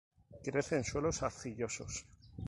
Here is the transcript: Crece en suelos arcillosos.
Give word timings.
Crece 0.43 0.77
en 0.77 0.83
suelos 0.83 1.21
arcillosos. 1.21 2.07